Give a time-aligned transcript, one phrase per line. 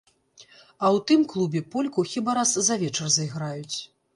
[0.37, 3.77] А ў тым клубе польку хіба раз за вечар зайграюць.